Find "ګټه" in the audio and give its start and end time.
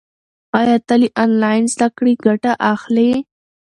2.25-2.51